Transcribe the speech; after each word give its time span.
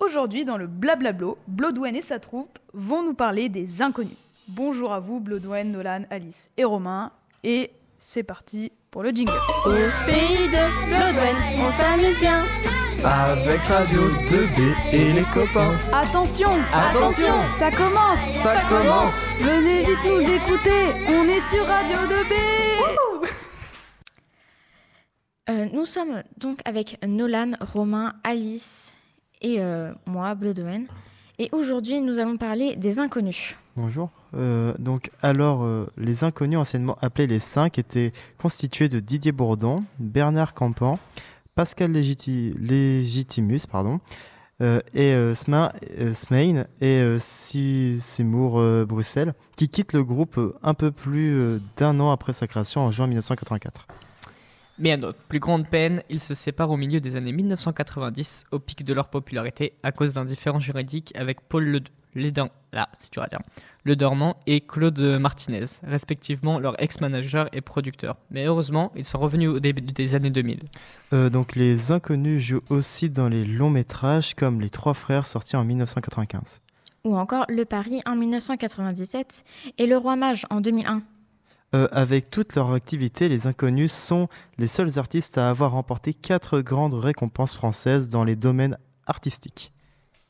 Aujourd'hui, 0.00 0.44
dans 0.44 0.56
le 0.56 0.66
Blablablo, 0.68 1.38
Blodwen 1.48 1.96
et 1.96 2.02
sa 2.02 2.20
troupe 2.20 2.58
vont 2.72 3.02
nous 3.02 3.14
parler 3.14 3.48
des 3.48 3.82
inconnus. 3.82 4.16
Bonjour 4.46 4.92
à 4.92 5.00
vous, 5.00 5.18
Blodwen, 5.18 5.72
Nolan, 5.72 6.02
Alice 6.10 6.50
et 6.56 6.64
Romain. 6.64 7.10
Et 7.42 7.72
c'est 7.98 8.22
parti 8.22 8.70
pour 8.92 9.02
le 9.02 9.10
jingle. 9.10 9.32
Au 9.66 9.70
pays 10.06 10.48
de 10.48 10.86
Blodwen, 10.86 11.36
on 11.58 11.70
s'amuse 11.70 12.18
bien. 12.20 12.44
Avec 13.04 13.60
Radio 13.62 14.08
2B 14.08 14.74
et 14.92 15.12
les 15.12 15.22
copains. 15.34 15.76
Attention 15.92 16.50
Attention 16.72 17.34
Ça 17.54 17.70
commence 17.70 18.20
Ça, 18.34 18.54
commence. 18.68 19.14
Venez 19.40 19.80
vite 19.80 19.98
nous 20.04 20.20
écouter 20.20 20.92
On 21.08 21.24
est 21.28 21.40
sur 21.40 21.66
Radio 21.66 21.96
2B 21.96 22.34
Euh, 25.50 25.66
nous 25.72 25.86
sommes 25.86 26.22
donc 26.36 26.60
avec 26.66 26.98
Nolan, 27.06 27.52
Romain, 27.60 28.14
Alice 28.22 28.94
et 29.42 29.56
euh, 29.60 29.92
moi, 30.06 30.34
Bloodwen. 30.34 30.86
Et 31.38 31.48
aujourd'hui, 31.52 32.00
nous 32.00 32.18
allons 32.18 32.36
parler 32.36 32.74
des 32.76 32.98
inconnus. 32.98 33.54
Bonjour. 33.76 34.10
Euh, 34.34 34.74
donc, 34.78 35.10
alors, 35.22 35.62
euh, 35.62 35.86
les 35.96 36.24
inconnus, 36.24 36.58
anciennement 36.58 36.98
appelés 37.00 37.28
les 37.28 37.38
cinq, 37.38 37.78
étaient 37.78 38.12
constitués 38.38 38.88
de 38.88 38.98
Didier 38.98 39.30
Bourdon, 39.32 39.84
Bernard 40.00 40.52
Campan, 40.54 40.98
Pascal 41.54 41.92
Légiti- 41.92 42.54
Légitimus, 42.58 43.60
pardon, 43.70 44.00
et 44.92 45.14
Sma- 45.34 45.72
Smain 46.14 46.64
et 46.80 47.16
Seymour 47.20 48.60
Bruxelles, 48.86 49.34
qui 49.54 49.68
quittent 49.68 49.92
le 49.92 50.02
groupe 50.02 50.40
un 50.64 50.74
peu 50.74 50.90
plus 50.90 51.60
d'un 51.76 52.00
an 52.00 52.10
après 52.10 52.32
sa 52.32 52.48
création 52.48 52.80
en 52.80 52.90
juin 52.90 53.06
1984. 53.06 53.86
Mais 54.78 54.92
à 54.92 54.96
notre 54.96 55.18
plus 55.18 55.40
grande 55.40 55.66
peine, 55.66 56.02
ils 56.08 56.20
se 56.20 56.34
séparent 56.34 56.70
au 56.70 56.76
milieu 56.76 57.00
des 57.00 57.16
années 57.16 57.32
1990, 57.32 58.44
au 58.52 58.58
pic 58.58 58.84
de 58.84 58.94
leur 58.94 59.08
popularité, 59.08 59.72
à 59.82 59.92
cause 59.92 60.14
d'un 60.14 60.24
différend 60.24 60.60
juridique 60.60 61.12
avec 61.16 61.40
Paul 61.48 61.64
Le, 61.64 61.80
Lédin- 62.14 62.50
là, 62.72 62.88
c'est 62.98 63.12
dur 63.12 63.22
à 63.22 63.26
dire, 63.26 63.40
Le 63.84 63.96
Dormant 63.96 64.36
et 64.46 64.60
Claude 64.60 65.00
Martinez, 65.20 65.64
respectivement 65.82 66.58
leur 66.58 66.80
ex-manager 66.82 67.48
et 67.52 67.60
producteur. 67.60 68.16
Mais 68.30 68.44
heureusement, 68.46 68.92
ils 68.96 69.04
sont 69.04 69.18
revenus 69.18 69.48
au 69.50 69.60
début 69.60 69.82
des 69.82 70.14
années 70.14 70.30
2000. 70.30 70.60
Euh, 71.12 71.28
donc, 71.30 71.56
les 71.56 71.90
inconnus 71.92 72.42
jouent 72.44 72.62
aussi 72.70 73.10
dans 73.10 73.28
les 73.28 73.44
longs 73.44 73.70
métrages 73.70 74.34
comme 74.34 74.60
Les 74.60 74.70
Trois 74.70 74.94
Frères 74.94 75.26
sortis 75.26 75.56
en 75.56 75.64
1995. 75.64 76.60
Ou 77.04 77.16
encore 77.16 77.44
Le 77.48 77.64
Paris 77.64 78.00
en 78.06 78.16
1997 78.16 79.44
et 79.78 79.86
Le 79.86 79.96
Roi 79.96 80.16
Mage 80.16 80.46
en 80.50 80.60
2001. 80.60 81.02
Euh, 81.74 81.86
avec 81.92 82.30
toute 82.30 82.54
leur 82.54 82.72
activité, 82.72 83.28
les 83.28 83.46
inconnus 83.46 83.92
sont 83.92 84.28
les 84.56 84.66
seuls 84.66 84.98
artistes 84.98 85.36
à 85.36 85.50
avoir 85.50 85.72
remporté 85.72 86.14
quatre 86.14 86.60
grandes 86.60 86.94
récompenses 86.94 87.54
françaises 87.54 88.08
dans 88.08 88.24
les 88.24 88.36
domaines 88.36 88.78
artistiques. 89.06 89.72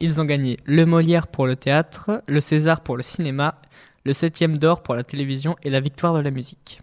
Ils 0.01 0.21
ont 0.21 0.25
gagné 0.25 0.59
le 0.65 0.85
Molière 0.85 1.29
pour 1.29 1.47
le 1.47 1.55
théâtre, 1.55 2.23
le 2.27 2.41
César 2.41 2.81
pour 2.81 2.97
le 2.97 3.03
cinéma, 3.03 3.61
le 4.05 4.13
septième 4.13 4.59
d'or 4.59 4.83
pour 4.83 4.95
la 4.95 5.05
télévision 5.05 5.57
et 5.63 5.71
la 5.71 5.81
victoire 5.81 6.15
de 6.15 6.21
la 6.21 6.31
musique. 6.31 6.81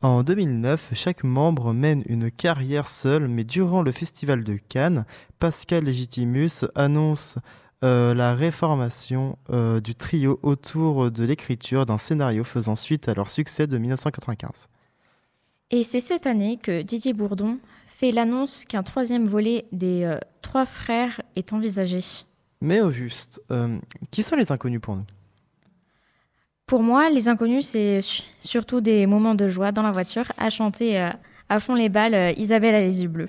En 0.00 0.24
2009, 0.24 0.90
chaque 0.94 1.22
membre 1.22 1.72
mène 1.72 2.02
une 2.06 2.28
carrière 2.32 2.88
seule, 2.88 3.28
mais 3.28 3.44
durant 3.44 3.82
le 3.82 3.92
festival 3.92 4.42
de 4.42 4.56
Cannes, 4.56 5.04
Pascal 5.38 5.84
Légitimus 5.84 6.64
annonce 6.74 7.38
euh, 7.84 8.14
la 8.14 8.34
réformation 8.34 9.36
euh, 9.50 9.80
du 9.80 9.94
trio 9.94 10.38
autour 10.42 11.10
de 11.10 11.24
l'écriture 11.24 11.84
d'un 11.86 11.98
scénario 11.98 12.44
faisant 12.44 12.76
suite 12.76 13.08
à 13.08 13.14
leur 13.14 13.28
succès 13.28 13.66
de 13.66 13.76
1995. 13.78 14.68
Et 15.70 15.82
c'est 15.82 16.00
cette 16.00 16.26
année 16.26 16.58
que 16.62 16.82
Didier 16.82 17.12
Bourdon 17.12 17.58
fait 17.88 18.12
l'annonce 18.12 18.64
qu'un 18.64 18.82
troisième 18.82 19.26
volet 19.26 19.64
des 19.72 20.04
euh, 20.04 20.18
Trois 20.42 20.66
Frères 20.66 21.20
est 21.36 21.52
envisagé. 21.52 22.00
Mais 22.60 22.80
au 22.80 22.90
juste, 22.90 23.42
qui 24.12 24.22
sont 24.22 24.36
les 24.36 24.52
inconnus 24.52 24.80
pour 24.80 24.94
nous? 24.96 25.04
Pour 26.66 26.82
moi, 26.82 27.10
les 27.10 27.28
inconnus, 27.28 27.66
c'est 27.66 28.00
su- 28.00 28.22
surtout 28.40 28.80
des 28.80 29.06
moments 29.06 29.34
de 29.34 29.48
joie 29.48 29.72
dans 29.72 29.82
la 29.82 29.90
voiture 29.90 30.30
à 30.38 30.48
chanter 30.48 31.10
à 31.48 31.60
fond 31.60 31.74
les 31.74 31.88
balles 31.88 32.34
Isabelle 32.38 32.74
a 32.76 32.80
les 32.80 33.02
yeux 33.02 33.08
bleus. 33.08 33.28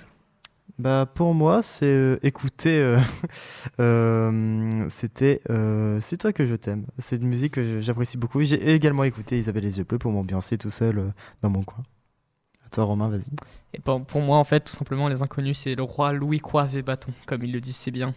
Bah 0.79 1.05
pour 1.13 1.33
moi, 1.35 1.61
c'est 1.61 1.85
euh, 1.85 2.17
écouter. 2.23 2.77
euh, 2.79 2.97
euh, 3.79 4.85
C'était 4.89 5.41
euh, 5.49 5.99
C'est 6.01 6.17
toi 6.17 6.33
que 6.33 6.45
je 6.45 6.55
t'aime. 6.55 6.85
C'est 6.97 7.17
une 7.17 7.27
musique 7.27 7.53
que 7.53 7.79
j'apprécie 7.79 8.17
beaucoup. 8.17 8.41
J'ai 8.43 8.73
également 8.73 9.03
écouté 9.03 9.37
Isabelle 9.37 9.63
les 9.63 9.77
yeux 9.77 9.83
bleus 9.83 9.99
pour 9.99 10.11
m'ambiancer 10.11 10.57
tout 10.57 10.71
seul 10.71 10.97
euh, 10.99 11.07
dans 11.41 11.49
mon 11.49 11.63
coin. 11.63 11.83
À 12.65 12.69
toi 12.69 12.85
Romain, 12.85 13.09
vas-y. 13.09 13.21
Et 13.73 13.79
pour, 13.79 14.03
pour 14.03 14.21
moi, 14.21 14.37
en 14.37 14.43
fait, 14.43 14.61
tout 14.61 14.73
simplement, 14.73 15.07
les 15.07 15.21
inconnus, 15.21 15.59
c'est 15.59 15.75
le 15.75 15.83
roi 15.83 16.11
Louis 16.13 16.39
Croix 16.39 16.67
et 16.73 16.81
Bâton, 16.81 17.11
comme 17.27 17.43
ils 17.43 17.51
le 17.53 17.59
disent 17.61 17.77
si 17.77 17.91
bien. 17.91 18.13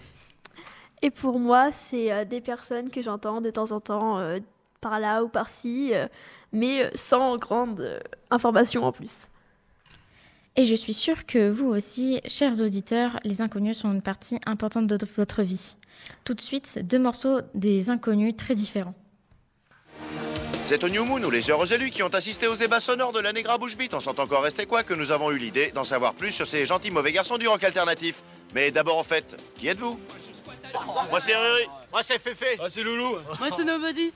Et 1.03 1.11
pour 1.11 1.39
moi, 1.39 1.73
c'est 1.73 2.11
euh, 2.13 2.25
des 2.25 2.41
personnes 2.41 2.91
que 2.91 3.03
j'entends 3.03 3.41
de 3.41 3.51
temps 3.51 3.73
en 3.73 3.81
temps 3.81 4.19
euh, 4.19 4.39
par 4.81 4.99
là 4.99 5.23
ou 5.23 5.29
par-ci, 5.29 5.93
euh, 5.95 6.07
mais 6.53 6.91
sans 6.95 7.37
grande 7.39 7.81
euh, 7.81 8.01
information 8.31 8.85
en 8.85 8.93
plus. 8.93 9.29
Et 10.59 10.65
je 10.65 10.75
suis 10.75 10.95
sûre 10.95 11.27
que 11.27 11.51
vous 11.51 11.67
aussi, 11.67 12.21
chers 12.27 12.63
auditeurs, 12.63 13.21
les 13.25 13.43
inconnus 13.43 13.79
sont 13.79 13.93
une 13.93 14.01
partie 14.01 14.39
importante 14.47 14.87
de 14.87 14.99
votre 15.17 15.43
vie. 15.43 15.77
Tout 16.25 16.33
de 16.33 16.41
suite, 16.41 16.79
deux 16.83 16.99
morceaux 16.99 17.41
des 17.55 17.91
inconnus 17.91 18.35
très 18.37 18.55
différents. 18.55 18.95
C'est 20.65 20.83
au 20.83 20.89
New 20.89 21.05
Moon 21.05 21.23
où 21.23 21.31
les 21.31 21.51
heureux 21.51 21.73
élus 21.73 21.91
qui 21.91 22.03
ont 22.03 22.09
assisté 22.09 22.49
aux 22.49 22.55
ébats 22.55 22.81
sonores 22.81 23.13
de 23.13 23.21
la 23.21 23.35
Negra 23.35 23.59
Bouche 23.59 23.77
Beat 23.77 23.93
en 23.93 24.01
sont 24.01 24.19
encore 24.19 24.43
restés 24.43 24.67
quoi 24.67 24.83
que 24.83 24.95
nous 24.95 25.13
avons 25.13 25.31
eu 25.31 25.39
l'idée 25.39 25.73
d'en 25.75 25.85
savoir 25.85 26.15
plus 26.15 26.33
sur 26.33 26.47
ces 26.47 26.65
gentils 26.65 26.91
mauvais 26.91 27.13
garçons 27.13 27.37
du 27.37 27.47
rock 27.47 27.63
alternatif. 27.63 28.23
Mais 28.55 28.71
d'abord 28.71 28.99
en 28.99 29.05
fait, 29.05 29.41
qui 29.57 29.69
êtes-vous? 29.69 30.01
Moi 31.11 31.21
c'est 31.21 31.37
Riri. 31.37 31.67
Moi 31.93 32.03
c'est 32.03 32.19
Féfé. 32.19 32.59
Ah, 32.59 32.69
c'est 32.69 32.83
Loulou. 32.83 33.17
Moi 33.39 33.49
c'est 33.55 33.65
Nobody. 33.65 34.13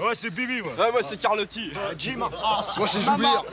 Ouais, 0.00 0.14
c'est 0.14 0.30
Bibi, 0.30 0.62
moi. 0.62 0.72
Ouais, 0.78 0.90
moi 0.92 1.00
c'est 1.02 1.16
Carlotti. 1.18 1.70
Jim. 1.98 2.16
Moi, 2.16 2.28
c'est 2.88 3.00
Joubert. 3.00 3.44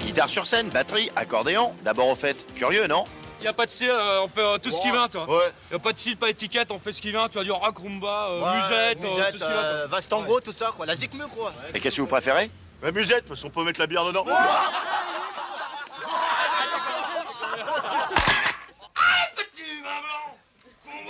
Guitare 0.00 0.28
sur 0.28 0.46
scène, 0.46 0.68
batterie, 0.70 1.10
accordéon. 1.16 1.74
D'abord 1.84 2.08
au 2.08 2.14
fait, 2.16 2.36
curieux 2.54 2.86
non 2.86 3.04
Y 3.42 3.46
a 3.48 3.52
pas 3.52 3.66
de 3.66 3.70
style, 3.70 3.90
euh, 3.90 4.22
on 4.22 4.28
fait 4.28 4.40
euh, 4.40 4.58
tout 4.58 4.70
ce 4.70 4.80
qui 4.80 4.90
vient, 4.90 5.08
toi. 5.08 5.28
Ouais. 5.28 5.52
Y 5.70 5.74
a 5.74 5.78
pas 5.78 5.92
de 5.92 5.98
style, 5.98 6.16
pas 6.16 6.26
d'étiquette, 6.26 6.70
on 6.70 6.78
fait 6.78 6.92
ce 6.92 7.00
qui 7.02 7.10
vient. 7.10 7.28
Tu 7.28 7.38
as 7.38 7.44
du 7.44 7.52
rock, 7.52 7.78
rumba, 7.78 8.28
euh, 8.28 8.42
Ouais, 8.42 8.56
musette, 8.56 9.04
euh, 9.04 9.08
musette, 9.10 9.32
tout 9.32 9.38
ce 9.38 9.44
qui 9.44 9.50
vient. 9.50 9.86
Vastango, 9.88 10.40
tout 10.40 10.52
ça 10.52 10.72
quoi. 10.76 10.86
La 10.86 10.96
Zikmu 10.96 11.24
quoi. 11.34 11.52
Et 11.74 11.80
qu'est-ce 11.80 11.96
que 11.96 12.00
vous 12.02 12.06
préférez 12.08 12.50
La 12.82 12.92
musette, 12.92 13.26
parce 13.26 13.42
qu'on 13.42 13.50
peut 13.50 13.64
mettre 13.64 13.80
la 13.80 13.86
bière 13.86 14.04
dedans. 14.04 14.24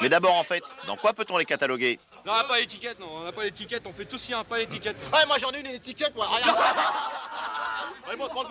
Mais 0.03 0.09
d'abord 0.09 0.35
en 0.35 0.43
fait, 0.43 0.63
dans 0.87 0.97
quoi 0.97 1.13
peut-on 1.13 1.39
les 1.39 1.45
cataloguer 1.45 1.99
Non, 2.27 2.33
on 2.33 2.37
a 2.37 2.45
pas 2.45 2.59
d'étiquette, 2.61 2.99
non. 3.01 3.07
On 3.25 3.27
a 3.27 3.33
pas 3.33 3.45
d'étiquette, 3.45 3.85
on 3.87 3.93
fait 3.93 4.05
tout 4.05 4.19
ce 4.19 4.25
qui 4.25 4.29
vient, 4.33 4.43
pas 4.45 4.59
d'étiquette. 4.59 4.97
Ouais, 5.13 5.25
moi 5.27 5.39
j'en 5.39 5.51
ai 5.53 5.61
une 5.61 5.67
étiquette, 5.67 6.15
moi. 6.15 6.27
Regarde. 6.27 6.59
Ouais, 8.09 8.17
montre, 8.17 8.35
montre. 8.35 8.49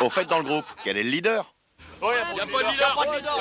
Au 0.00 0.10
fait 0.10 0.24
dans 0.26 0.38
le 0.38 0.44
groupe, 0.44 0.66
quel 0.84 0.96
est 0.96 1.02
le 1.02 1.10
leader 1.10 1.52
Ouais, 2.02 2.14
Y 2.36 2.40
a 2.40 2.46
pas 2.46 2.62
de 2.62 2.70
leader. 2.70 2.74
Y 2.76 2.82
a 2.82 2.94
pas 2.94 3.06
de 3.06 3.16
leader. 3.16 3.38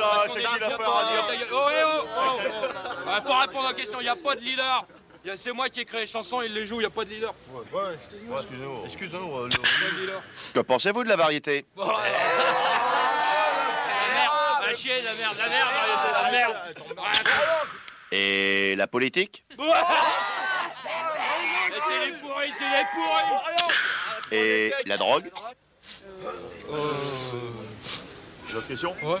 Parce 0.00 0.26
qu'on 0.32 0.38
est- 0.38 0.42
y 0.42 0.46
a 0.46 0.76
pas- 0.76 1.04
Oh, 1.52 1.68
eh, 1.70 1.84
oh, 1.84 2.00
oh, 2.16 2.38
oh. 2.46 3.08
Ouais, 3.08 3.20
faut 3.24 3.38
répondre 3.38 3.66
à 3.66 3.72
la 3.72 3.74
question, 3.74 4.00
y 4.00 4.08
a 4.08 4.16
pas 4.16 4.34
de 4.34 4.40
leader. 4.40 4.84
C'est 5.36 5.52
moi 5.52 5.68
qui 5.70 5.80
ai 5.80 5.84
créé 5.86 6.00
les 6.02 6.06
chansons, 6.06 6.42
il 6.42 6.52
les 6.52 6.66
joue, 6.66 6.80
y 6.80 6.84
a 6.84 6.90
pas 6.90 7.04
de 7.04 7.10
leader. 7.10 7.32
Ouais, 7.52 7.62
excusez-moi. 7.94 8.36
Excusez-nous. 8.40 8.84
Excusez-nous. 8.84 9.28
Pas 9.30 9.46
de 9.48 10.00
leader. 10.00 10.22
Que 10.52 10.60
pensez-vous 10.60 11.04
de 11.04 11.08
la 11.08 11.16
variété 11.16 11.64
La 11.76 11.84
la 11.84 11.92
chier, 14.94 15.04
la 15.04 15.14
merde, 15.14 15.36
la 15.38 15.48
merde, 15.48 15.68
la 16.22 16.30
merde. 16.30 16.56
Et 18.12 18.74
la 18.76 18.86
politique 18.86 19.44
Ouais. 19.58 19.66
C'est 21.86 22.06
les 22.06 22.12
pourris, 22.18 22.52
c'est 22.58 22.64
les 22.64 22.84
pourris. 22.94 24.32
Et 24.32 24.72
la 24.86 24.96
drogue 24.96 25.30
J'ai 28.48 28.56
autre 28.56 28.68
question? 28.68 28.94
Moi 29.02 29.20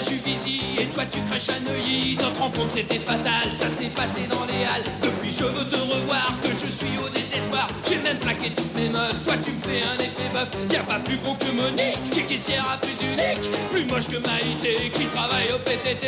et 0.00 0.86
toi 0.94 1.04
tu 1.10 1.20
crèches 1.22 1.48
à 1.48 1.58
Neuilly. 1.60 2.16
Notre 2.20 2.40
rencontre 2.40 2.70
c'était 2.70 2.98
fatal, 2.98 3.52
ça 3.52 3.68
s'est 3.68 3.90
passé 3.96 4.28
dans 4.30 4.44
les 4.46 4.64
halles. 4.64 4.84
Depuis 5.02 5.32
je 5.32 5.44
veux 5.44 5.64
te 5.68 5.76
revoir, 5.76 6.32
que 6.42 6.50
je 6.50 6.70
suis 6.70 6.94
au 7.04 7.08
désespoir. 7.08 7.68
J'ai 7.88 7.96
même 7.96 8.18
plaqué 8.18 8.50
toutes 8.50 8.74
mes 8.76 8.88
meufs, 8.88 9.22
toi 9.24 9.34
tu 9.42 9.50
me 9.52 9.60
fais 9.60 9.82
un 9.82 9.98
effet 9.98 10.30
bœuf. 10.32 10.48
Y'a 10.70 10.82
pas 10.82 11.00
plus 11.00 11.16
beau 11.16 11.34
que 11.34 11.50
Monique, 11.50 12.02
qui 12.02 12.22
caissière 12.22 12.64
à 12.72 12.76
plus 12.78 12.94
unique. 13.02 13.50
Plus 13.72 13.84
moche 13.86 14.06
que 14.06 14.18
Maïté, 14.18 14.90
qui 14.94 15.06
travaille 15.06 15.50
au 15.52 15.58
PTT. 15.58 16.06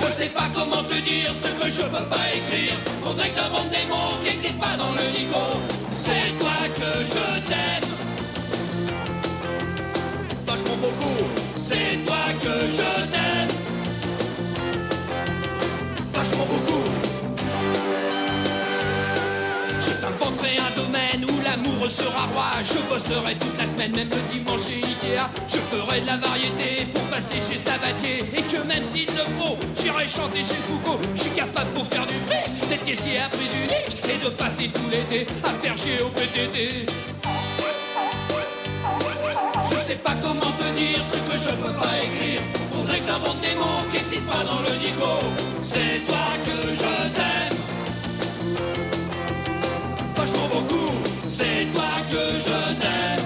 Je 0.00 0.06
sais 0.12 0.30
pas 0.30 0.48
comment 0.54 0.82
te 0.82 0.94
dire 0.94 1.32
ce 1.34 1.48
que 1.62 1.70
je 1.70 1.82
peux 1.82 2.08
pas 2.08 2.26
écrire. 2.34 2.74
Faudrait 3.02 3.28
que 3.28 3.34
j'invente 3.34 3.68
des 3.68 3.86
mots 3.88 4.16
qui 4.22 4.30
n'existent 4.30 4.58
pas 4.58 4.76
dans 4.76 4.92
le 4.92 5.10
Nico. 5.10 5.44
C'est 5.96 6.38
toi 6.38 6.56
que 6.74 7.04
je 7.04 7.48
t'aime. 7.48 7.69
Beaucoup. 10.80 11.24
c'est 11.58 12.04
toi 12.06 12.24
que 12.42 12.68
je 12.68 13.10
t'aime. 13.12 13.48
Vachement 16.12 16.46
beaucoup. 16.46 16.84
Je 19.78 19.92
t'inventerai 20.00 20.56
un 20.58 20.82
domaine 20.82 21.24
où 21.30 21.34
l'amour 21.44 21.88
sera 21.90 22.26
roi. 22.32 22.50
Je 22.62 22.78
bosserai 22.88 23.34
toute 23.34 23.58
la 23.58 23.66
semaine, 23.66 23.92
même 23.92 24.08
le 24.08 24.32
dimanche 24.32 24.62
chez 24.66 24.76
Ikea. 24.76 25.28
Je 25.48 25.58
ferai 25.70 26.00
de 26.00 26.06
la 26.06 26.16
variété 26.16 26.86
pour 26.94 27.02
passer 27.04 27.40
chez 27.46 27.58
Sabatier. 27.58 28.24
Et 28.36 28.42
que 28.42 28.66
même 28.66 28.84
s'il 28.90 29.06
le 29.06 29.26
faut, 29.38 29.56
j'irai 29.80 30.08
chanter 30.08 30.38
chez 30.38 30.60
Foucault. 30.68 30.98
Je 31.14 31.22
suis 31.22 31.30
capable 31.30 31.70
pour 31.74 31.86
faire 31.86 32.06
du 32.06 32.14
fric, 32.26 32.68
d'être 32.68 32.84
caissier 32.84 33.18
à 33.18 33.28
prix 33.28 33.50
unique. 33.62 34.00
Et 34.08 34.24
de 34.24 34.30
passer 34.30 34.68
tout 34.72 34.88
l'été 34.90 35.26
à 35.44 35.50
faire 35.50 35.76
chier 35.76 36.00
au 36.02 36.08
PTT. 36.08 36.86
Je 37.19 37.19
sais 39.90 39.96
pas 39.96 40.14
comment 40.22 40.52
te 40.60 40.68
dire 40.78 41.02
ce 41.10 41.16
que 41.16 41.36
je 41.36 41.50
peux 41.56 41.72
pas 41.72 41.94
écrire. 42.06 42.42
Faudrait 42.72 43.00
que 43.00 43.06
j'invente 43.06 43.40
des 43.40 43.54
mots 43.56 43.82
qui 43.90 43.96
n'existent 43.96 44.30
pas 44.30 44.44
dans 44.44 44.60
le 44.60 44.72
dico. 44.78 45.12
C'est 45.62 46.06
toi 46.06 46.26
que 46.46 46.56
je 46.80 46.92
t'aime. 47.16 47.56
Vachement 50.14 50.48
beaucoup. 50.54 50.92
C'est 51.28 51.64
toi 51.74 51.92
que 52.10 52.22
je 52.46 52.58
t'aime. 52.80 53.24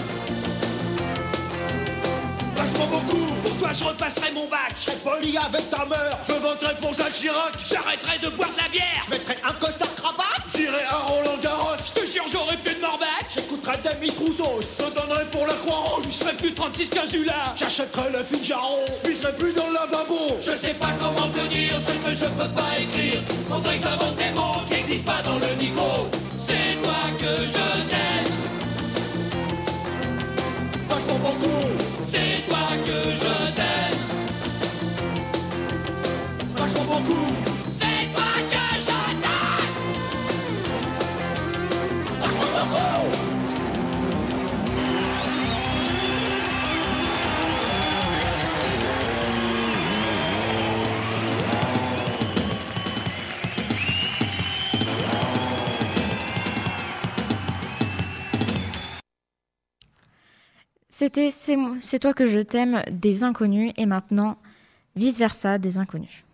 Vachement 2.57 2.87
beaucoup. 2.87 3.27
Pour 3.43 3.59
toi, 3.59 3.71
je 3.75 3.85
repasserai 3.85 4.33
mon 4.33 4.49
bac. 4.49 4.73
Je 4.77 4.85
serai 4.85 4.97
poli 4.97 5.37
avec 5.37 5.69
ta 5.71 5.85
mère. 5.85 6.19
Je 6.27 6.33
voterai 6.33 6.75
pour 6.81 6.95
Jacques 6.95 7.13
Chirac. 7.13 7.53
J'arrêterai 7.71 8.19
de 8.23 8.29
boire 8.31 8.49
de 8.57 8.63
la 8.63 8.69
bière. 8.71 9.03
Je 9.05 9.11
mettrai 9.11 9.37
un 9.45 9.53
costard 9.53 9.95
cravate. 9.97 10.34
J'irai 10.55 10.85
à 10.89 10.97
Roland 10.97 11.39
Garros. 11.43 11.77
Je 11.85 12.01
te 12.01 12.07
jure, 12.07 12.25
j'aurai 12.31 12.57
plus 12.59 12.75
de 12.75 12.81
morbac. 12.81 13.27
J'écouterai 13.35 13.77
des 13.83 14.07
Miss 14.07 14.17
Rousseau. 14.19 14.61
Je 14.61 14.85
te 14.85 14.89
donnerai 14.95 15.25
pour 15.33 15.47
la 15.47 15.55
Croix-Rouge. 15.55 16.05
Je 16.11 16.25
ferai 16.25 16.35
plus 16.35 16.55
36 16.55 16.91
15 16.91 17.11
du 17.11 17.25
là. 17.25 17.55
J'achèterai 17.57 18.13
le 18.13 18.23
Figaro. 18.23 18.79
Je 18.89 19.09
pisserai 19.09 19.33
plus 19.33 19.53
dans 19.53 19.67
le 19.69 19.75
lavabo. 19.75 20.37
Je 20.41 20.53
sais 20.53 20.75
pas 20.75 20.93
comment 20.99 21.29
te 21.29 21.47
dire 21.49 21.75
ce 21.87 21.93
que 21.93 22.15
je 22.15 22.27
peux 22.27 22.51
pas 22.55 22.79
écrire. 22.79 23.21
Faudrait 23.51 23.79
que 23.79 23.83
j'invente 23.83 24.17
des 24.17 24.31
mots 24.35 24.63
qui 24.69 24.75
n'existent 24.75 25.13
pas 25.13 25.23
dans 25.23 25.39
le 25.39 25.55
dico. 25.57 26.09
C'est 26.39 26.83
toi 26.83 27.03
que 27.19 27.47
je 27.47 27.89
t'aime. 27.91 28.33
Vachement 30.89 31.19
beaucoup. 31.19 31.67
C'est 32.03 32.47
toi 32.49 32.69
que 32.87 33.11
je 33.13 33.55
t'aime. 33.57 33.99
Vachement 36.57 36.85
beaucoup. 36.85 37.54
C'est 61.15 62.01
toi 62.01 62.13
que 62.13 62.27
je 62.27 62.41
t'aime 62.41 62.83
des 62.91 63.23
inconnus 63.23 63.73
et 63.77 63.87
maintenant 63.87 64.37
vice 64.97 65.17
versa 65.17 65.59
des 65.59 65.79
inconnus. 65.79 66.25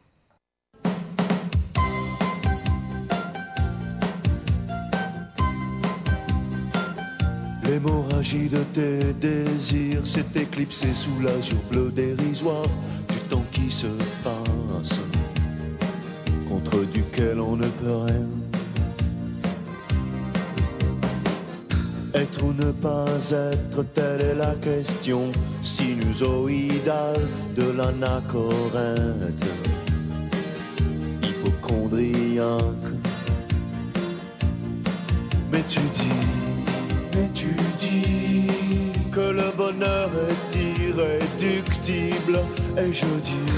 L'hémorragie 7.64 8.48
de 8.48 8.62
tes 8.72 9.12
désirs 9.20 10.06
s'est 10.06 10.24
éclipsée 10.34 10.94
sous 10.94 11.20
l'azur 11.20 11.58
bleu 11.70 11.90
dérisoire 11.90 12.66
du 13.10 13.18
temps 13.28 13.44
qui 13.52 13.70
se 13.70 13.86
passe, 14.24 14.98
contre 16.48 16.84
duquel 16.86 17.38
on 17.38 17.56
ne 17.56 17.68
peut 17.68 17.96
rien. 17.96 18.49
Être 22.40 22.46
ou 22.46 22.52
ne 22.52 22.72
pas 22.72 23.04
être, 23.32 23.84
telle 23.94 24.20
est 24.20 24.34
la 24.34 24.54
question 24.54 25.32
sinusoïdale 25.62 27.20
de 27.54 27.70
l'anachorète, 27.76 29.44
hypochondriaque. 31.22 32.62
Mais 35.52 35.62
tu 35.68 35.80
dis, 35.92 36.22
mais 37.14 37.30
tu 37.34 37.54
dis 37.78 38.46
que 39.10 39.20
le 39.20 39.50
bonheur 39.56 40.10
est 40.28 40.58
irréductible, 40.58 42.40
et 42.78 42.92
je 42.92 43.06
dis, 43.24 43.50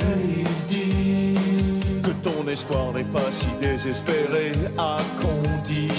et 0.00 0.40
il 0.40 0.52
dit 0.68 2.00
que 2.02 2.10
ton 2.22 2.48
espoir 2.48 2.92
n'est 2.92 3.04
pas 3.04 3.30
si 3.30 3.46
désespéré, 3.60 4.52
à 4.78 4.98
condition 5.20 5.91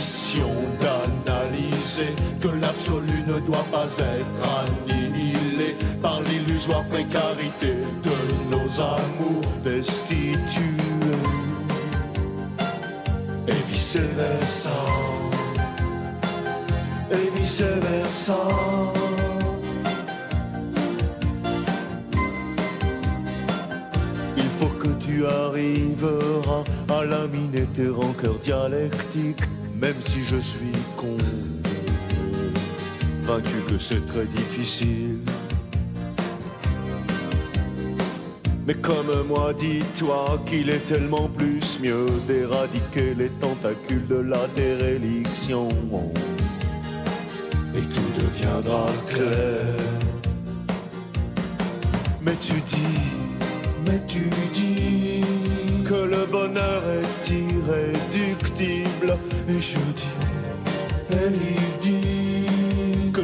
doit 3.46 3.66
pas 3.72 3.88
être 3.98 4.42
annihilé 4.60 5.76
par 6.02 6.22
l'illusoire 6.22 6.84
précarité 6.86 7.74
de 8.04 8.16
nos 8.52 8.82
amours 8.82 9.46
destitués. 9.64 10.62
Et 13.48 13.72
vice 13.72 13.98
versa, 13.98 14.70
et 17.12 17.38
vice 17.38 17.62
versa. 17.62 18.40
Il 24.38 24.50
faut 24.60 24.74
que 24.80 24.88
tu 25.06 25.26
arriveras 25.26 26.64
à 26.90 27.06
laminer 27.06 27.68
tes 27.76 27.90
rancœurs 27.90 28.40
dialectiques, 28.40 29.44
même 29.80 29.96
si 30.06 30.24
je 30.24 30.38
suis 30.38 30.72
con, 30.96 31.18
vaincu 33.24 33.58
que 33.70 33.78
c'est 33.78 34.06
très 34.08 34.26
difficile. 34.26 35.20
Mais 38.66 38.76
comme 38.76 39.12
moi, 39.28 39.54
dis-toi 39.54 40.40
qu'il 40.46 40.70
est 40.70 40.88
tellement 40.88 41.28
plus 41.28 41.80
mieux 41.82 42.08
d'éradiquer 42.28 43.14
les 43.14 43.30
tentacules 43.40 44.08
de 44.08 44.16
la 44.16 44.48
déréliction. 44.56 45.68
Et 47.76 47.82
tout 47.82 48.12
deviendra 48.22 48.86
clair. 49.10 49.76
Mais 52.22 52.36
tu 52.40 52.54
dis, 52.54 53.02
mais 53.86 54.02
tu 54.08 54.30
dis 54.54 55.26
que 55.84 56.00
le 56.14 56.26
bonheur 56.32 56.84
est 57.02 57.30
irréductible. 57.30 59.18
Et 59.50 59.62
je 59.62 59.78
dis, 60.00 60.14
et 61.12 61.32
il 61.58 61.92
dit 61.92 62.13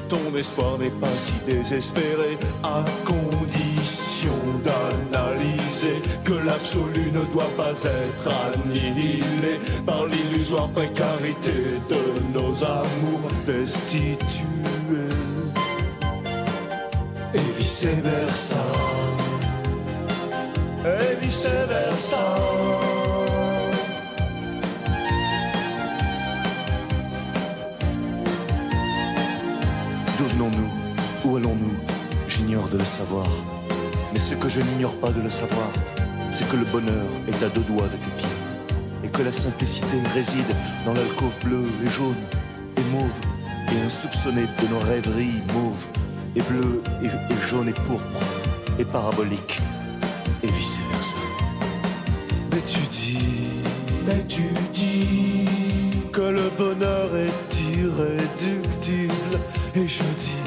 ton 0.09 0.35
espoir 0.35 0.77
n'est 0.79 0.89
pas 0.89 1.17
si 1.17 1.33
désespéré 1.45 2.37
à 2.63 2.83
condition 3.05 4.33
d'analyser 4.65 6.01
que 6.23 6.33
l'absolu 6.33 7.11
ne 7.13 7.23
doit 7.31 7.53
pas 7.55 7.73
être 7.83 8.27
annihilé 8.47 9.59
par 9.85 10.07
l'illusoire 10.07 10.67
précarité 10.69 11.79
de 11.89 12.37
nos 12.37 12.63
amours 12.63 13.29
destitués. 13.45 14.45
Et 17.35 17.59
vice 17.59 17.85
versa 18.03 18.65
et 20.85 21.23
vice 21.23 21.47
versa 21.67 22.78
allons-nous 31.39 31.75
J'ignore 32.27 32.67
de 32.69 32.77
le 32.77 32.85
savoir. 32.85 33.27
Mais 34.13 34.19
ce 34.19 34.35
que 34.35 34.49
je 34.49 34.59
n'ignore 34.59 34.95
pas 34.95 35.11
de 35.11 35.21
le 35.21 35.29
savoir, 35.29 35.71
c'est 36.31 36.47
que 36.49 36.57
le 36.57 36.65
bonheur 36.65 37.07
est 37.27 37.43
à 37.43 37.49
deux 37.49 37.61
doigts 37.61 37.87
de 37.87 37.97
tes 38.03 38.13
pieds. 38.17 38.37
Et 39.03 39.07
que 39.07 39.23
la 39.23 39.31
simplicité 39.31 39.97
réside 40.13 40.51
dans 40.85 40.93
l'alcôve 40.93 41.33
bleue 41.43 41.67
et 41.83 41.89
jaune 41.89 42.21
et 42.77 42.83
mauve 42.91 43.19
et 43.71 43.85
insoupçonnée 43.85 44.45
de 44.61 44.67
nos 44.67 44.79
rêveries 44.79 45.41
mauves 45.53 45.85
et 46.35 46.41
bleues 46.41 46.81
et, 47.03 47.07
et 47.07 47.47
jaunes 47.49 47.69
et 47.69 47.79
pourpres 47.87 48.25
et 48.77 48.85
paraboliques 48.85 49.59
et 50.43 50.47
vice 50.47 50.77
versa. 50.91 51.17
Mais 52.51 52.61
tu 52.61 52.81
dis, 52.91 53.61
mais 54.05 54.23
tu 54.27 54.43
dis 54.73 55.45
que 56.11 56.21
le 56.21 56.49
bonheur 56.57 57.15
est 57.15 57.61
irréductible 57.77 59.39
et 59.75 59.87
je 59.87 60.03
dis, 60.19 60.39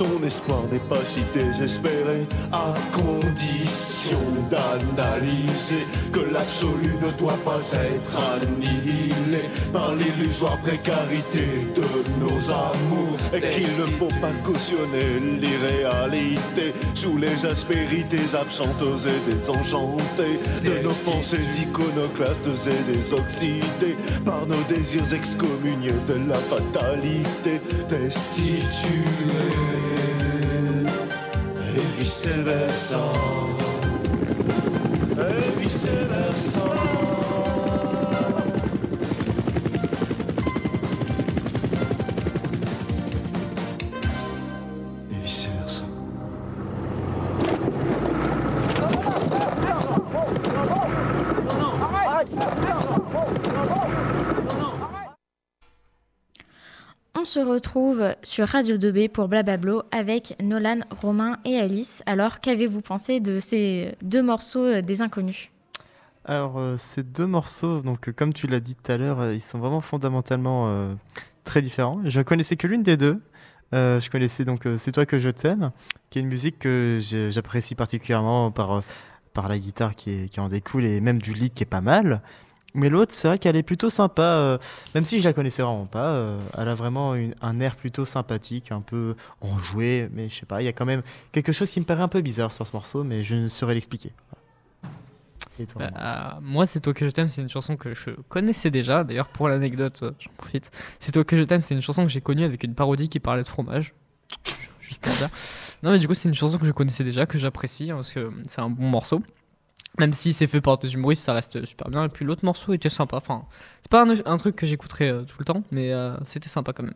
ton 0.00 0.24
espoir 0.24 0.62
n'est 0.72 0.78
pas 0.78 1.04
si 1.06 1.20
désespéré, 1.34 2.26
à 2.50 2.72
condition 2.90 3.99
d'analyser 4.50 5.86
que 6.12 6.20
l'absolu 6.32 6.94
ne 7.02 7.10
doit 7.18 7.38
pas 7.44 7.60
être 7.72 8.16
annihilé 8.34 9.48
par 9.72 9.94
l'illusoire 9.94 10.56
précarité 10.58 11.46
de 11.76 11.84
nos 12.18 12.50
amours 12.50 13.18
et 13.32 13.40
qu'il 13.40 13.76
ne 13.78 13.86
faut 13.98 14.20
pas 14.20 14.32
cautionner 14.44 15.20
l'irréalité 15.40 16.72
sous 16.94 17.16
les 17.16 17.44
aspérités 17.44 18.34
absentes 18.34 18.82
et 19.06 19.30
désenchantées 19.30 20.40
de 20.64 20.82
nos 20.82 20.94
pensées 20.94 21.46
iconoclastes 21.60 22.48
et 22.66 22.92
désoxydées 22.92 23.96
par 24.24 24.46
nos 24.46 24.62
désirs 24.68 25.12
excommuniés 25.14 25.94
de 26.08 26.28
la 26.28 26.38
fatalité 26.38 27.60
destituée. 27.88 28.90
Et 31.76 32.02
vice 32.02 32.26
versa 32.26 32.98
et 35.28 35.60
vice 35.60 35.86
versa 36.08 36.64
et 36.86 37.19
se 57.30 57.38
retrouve 57.38 58.02
sur 58.24 58.48
Radio 58.48 58.76
2B 58.76 59.08
pour 59.08 59.28
Blabablo 59.28 59.84
avec 59.92 60.34
Nolan, 60.42 60.80
Romain 61.00 61.38
et 61.44 61.60
Alice. 61.60 62.02
Alors, 62.06 62.40
qu'avez-vous 62.40 62.80
pensé 62.80 63.20
de 63.20 63.38
ces 63.38 63.94
deux 64.02 64.20
morceaux 64.20 64.64
euh, 64.64 64.82
des 64.82 65.00
inconnus? 65.00 65.48
Alors, 66.24 66.58
euh, 66.58 66.74
ces 66.76 67.04
deux 67.04 67.28
morceaux, 67.28 67.82
donc 67.82 68.08
euh, 68.08 68.12
comme 68.12 68.32
tu 68.34 68.48
l'as 68.48 68.58
dit 68.58 68.74
tout 68.74 68.90
à 68.90 68.96
l'heure, 68.96 69.30
ils 69.30 69.40
sont 69.40 69.60
vraiment 69.60 69.80
fondamentalement 69.80 70.88
très 71.44 71.62
différents. 71.62 72.00
Je 72.04 72.18
ne 72.18 72.24
connaissais 72.24 72.56
que 72.56 72.66
l'une 72.66 72.82
des 72.82 72.96
deux. 72.96 73.20
Je 73.72 74.10
connaissais 74.10 74.44
donc 74.44 74.66
C'est 74.76 74.90
toi 74.90 75.06
que 75.06 75.20
je 75.20 75.28
t'aime, 75.30 75.70
qui 76.10 76.18
est 76.18 76.22
une 76.22 76.28
musique 76.28 76.58
que 76.58 76.98
j'apprécie 77.30 77.76
particulièrement 77.76 78.50
par, 78.50 78.82
par 79.34 79.48
la 79.48 79.56
guitare 79.56 79.94
qui, 79.94 80.10
est- 80.10 80.28
qui 80.28 80.40
en 80.40 80.48
découle 80.48 80.84
et 80.84 81.00
même 81.00 81.22
du 81.22 81.32
lead 81.32 81.52
qui 81.52 81.62
est 81.62 81.66
pas 81.66 81.80
mal. 81.80 82.22
Mais 82.74 82.88
l'autre, 82.88 83.12
c'est 83.12 83.26
vrai 83.28 83.38
qu'elle 83.38 83.56
est 83.56 83.62
plutôt 83.64 83.90
sympa, 83.90 84.22
euh, 84.22 84.58
même 84.94 85.04
si 85.04 85.18
je 85.20 85.24
la 85.24 85.32
connaissais 85.32 85.62
vraiment 85.62 85.86
pas. 85.86 86.06
euh, 86.10 86.38
elle 86.56 86.68
a 86.68 86.74
vraiment 86.74 87.14
une- 87.14 87.34
un 87.42 87.58
air 87.60 87.74
plutôt 87.76 88.04
sympathique, 88.04 88.70
un 88.72 88.80
peu 88.80 89.16
enjoué, 89.40 90.08
mais 90.12 90.28
je 90.28 90.34
sais 90.36 90.46
pas, 90.46 90.62
il 90.62 90.64
y 90.66 90.68
a 90.68 90.72
quand 90.72 90.84
même 90.86 91.02
quelque 91.32 91.52
chose 91.52 91.70
qui 91.70 91.80
me 91.80 91.84
paraît 91.84 92.02
un 92.02 92.08
peu 92.08 92.20
bizarre 92.20 92.52
sur 92.52 92.66
ce 92.66 92.72
morceau, 92.72 93.02
mais 93.04 93.24
je 93.24 93.34
ne 93.34 93.48
saurais 93.48 93.74
l'expliquer. 93.74 94.12
Voilà. 95.74 95.90
Bah, 95.90 96.36
euh, 96.36 96.40
moi, 96.42 96.64
C'est 96.64 96.80
toi 96.80 96.94
que 96.94 97.06
je 97.06 97.10
t'aime, 97.12 97.28
c'est 97.28 97.42
une 97.42 97.50
chanson 97.50 97.76
que 97.76 97.92
je 97.92 98.10
connaissais 98.28 98.70
déjà. 98.70 99.04
D'ailleurs, 99.04 99.28
pour 99.28 99.48
l'anecdote, 99.48 100.02
j'en 100.18 100.30
profite. 100.38 100.70
C'est 101.00 101.12
toi 101.12 101.22
que 101.24 101.36
je 101.36 101.42
t'aime, 101.42 101.60
c'est 101.60 101.74
une 101.74 101.82
chanson 101.82 102.02
que 102.04 102.08
j'ai 102.10 102.20
connue 102.22 102.44
avec 102.44 102.62
une 102.62 102.74
parodie 102.74 103.08
qui 103.10 103.20
parlait 103.20 103.42
de 103.42 103.48
fromage. 103.48 103.92
Juste 104.80 105.00
pour 105.02 105.12
dire. 105.14 105.28
Non, 105.82 105.90
mais 105.92 105.98
du 105.98 106.06
coup, 106.08 106.14
c'est 106.14 106.28
une 106.30 106.34
chanson 106.34 106.56
que 106.58 106.64
je 106.66 106.72
connaissais 106.72 107.04
déjà, 107.04 107.26
que 107.26 107.36
j'apprécie, 107.36 107.90
hein, 107.90 107.96
parce 107.96 108.12
que 108.12 108.30
c'est 108.48 108.60
un 108.62 108.70
bon 108.70 108.88
morceau. 108.88 109.22
Même 110.00 110.14
si 110.14 110.32
c'est 110.32 110.46
fait 110.46 110.62
par 110.62 110.78
des 110.78 110.94
humoristes, 110.94 111.22
ça 111.22 111.34
reste 111.34 111.62
super 111.66 111.90
bien. 111.90 112.06
Et 112.06 112.08
puis 112.08 112.24
l'autre 112.24 112.42
morceau 112.42 112.72
était 112.72 112.88
sympa. 112.88 113.18
Enfin, 113.18 113.44
c'est 113.82 113.90
pas 113.90 114.02
un, 114.02 114.16
un 114.24 114.36
truc 114.38 114.56
que 114.56 114.64
j'écouterais 114.64 115.12
euh, 115.12 115.22
tout 115.24 115.36
le 115.38 115.44
temps, 115.44 115.62
mais 115.70 115.92
euh, 115.92 116.16
c'était 116.24 116.48
sympa 116.48 116.72
quand 116.72 116.84
même. 116.84 116.94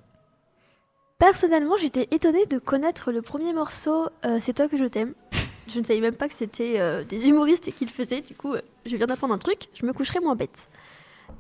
Personnellement, 1.18 1.76
j'étais 1.76 2.08
étonnée 2.12 2.46
de 2.46 2.58
connaître 2.58 3.12
le 3.12 3.20
premier 3.20 3.52
morceau 3.52 4.08
euh, 4.24 4.38
C'est 4.40 4.54
toi 4.54 4.68
que 4.68 4.78
je 4.78 4.86
t'aime. 4.86 5.12
Je 5.68 5.80
ne 5.80 5.84
savais 5.84 6.00
même 6.00 6.14
pas 6.14 6.28
que 6.28 6.34
c'était 6.34 7.04
des 7.06 7.26
humoristes 7.26 7.72
qui 7.74 7.86
le 7.86 7.90
faisaient. 7.90 8.20
Du 8.20 8.34
coup, 8.34 8.54
je 8.84 8.96
viens 8.98 9.06
d'apprendre 9.06 9.32
un 9.32 9.38
truc, 9.38 9.68
je 9.72 9.86
me 9.86 9.94
coucherai 9.94 10.20
moins 10.20 10.34
bête. 10.34 10.68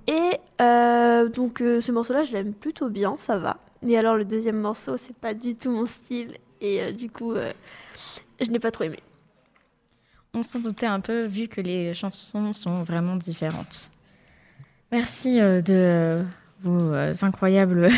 Et 0.06 0.38
donc, 0.58 1.58
ce 1.58 1.92
morceau-là, 1.92 2.24
je 2.24 2.32
l'aime 2.32 2.54
plutôt 2.54 2.88
bien, 2.88 3.16
ça 3.18 3.36
va. 3.36 3.58
Mais 3.82 3.98
alors, 3.98 4.16
le 4.16 4.24
deuxième 4.24 4.56
morceau, 4.56 4.96
c'est 4.96 5.14
pas 5.14 5.34
du 5.34 5.56
tout 5.56 5.70
mon 5.70 5.84
style. 5.84 6.38
Et 6.62 6.90
du 6.92 7.10
coup, 7.10 7.34
je 8.40 8.50
n'ai 8.50 8.58
pas 8.58 8.70
trop 8.70 8.84
aimé. 8.84 8.98
On 10.34 10.42
s'en 10.42 10.58
doutait 10.60 10.86
un 10.86 11.00
peu 11.00 11.24
vu 11.24 11.48
que 11.48 11.60
les 11.60 11.94
chansons 11.94 12.52
sont 12.52 12.82
vraiment 12.82 13.16
différentes. 13.16 13.90
Merci 14.90 15.40
euh, 15.40 15.62
de 15.62 15.72
euh, 15.74 16.22
vos 16.62 16.92
euh, 16.92 17.12
incroyables 17.22 17.88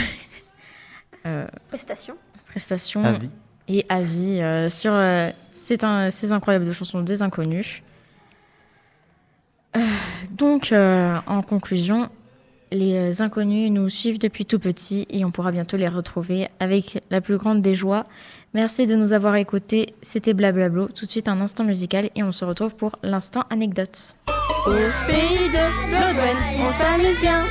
euh, 1.27 1.47
Prestation. 1.69 2.15
prestations 2.47 3.05
Avis. 3.05 3.31
et 3.69 3.85
avis 3.89 4.41
euh, 4.41 4.69
sur 4.71 4.93
euh, 4.95 5.31
ces, 5.51 5.83
un- 5.85 6.11
ces 6.11 6.33
incroyables 6.33 6.73
chansons 6.73 7.01
des 7.03 7.23
inconnus. 7.23 7.83
Euh, 9.77 9.81
donc, 10.31 10.73
euh, 10.73 11.19
en 11.27 11.43
conclusion, 11.43 12.09
les 12.77 12.95
euh, 12.95 13.23
inconnus 13.23 13.71
nous 13.71 13.89
suivent 13.89 14.19
depuis 14.19 14.45
tout 14.45 14.59
petit 14.59 15.07
et 15.11 15.25
on 15.25 15.31
pourra 15.31 15.51
bientôt 15.51 15.77
les 15.77 15.89
retrouver 15.89 16.49
avec 16.61 17.03
la 17.11 17.21
plus 17.21 17.39
grande 17.39 17.63
des 17.63 17.75
joies. 17.75 18.05
Merci 18.55 18.87
de 18.87 18.95
nous 18.95 19.13
avoir 19.13 19.37
écoutés. 19.37 19.95
C'était 20.03 20.35
Blablablo. 20.35 20.89
Tout 20.89 21.05
de 21.05 21.11
suite, 21.11 21.29
un 21.29 21.41
instant 21.41 21.65
musical 21.65 22.11
et 22.15 22.23
on 22.23 22.33
se 22.33 22.45
retrouve 22.45 22.75
pour 22.75 22.97
l'instant 23.03 23.43
anecdote. 23.51 24.15
Au 24.67 24.71
pays 25.07 25.49
de 25.49 25.89
Bloodwen, 25.89 26.37
on 26.59 26.71
s'amuse 26.71 27.21
bien. 27.21 27.45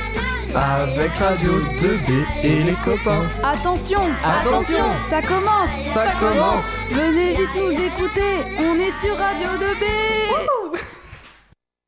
Avec 0.54 1.10
Radio 1.12 1.50
2B 1.80 2.24
et 2.42 2.62
les 2.62 2.76
copains. 2.84 3.28
Attention 3.44 4.00
Attention 4.24 4.86
Ça 5.04 5.20
commence 5.20 5.70
Ça 5.84 6.06
commence 6.18 6.64
Venez 6.90 7.32
vite 7.32 7.50
nous 7.56 7.72
écouter 7.72 8.42
On 8.60 8.74
est 8.78 8.92
sur 8.92 9.16
Radio 9.16 9.48
2B 9.58 10.65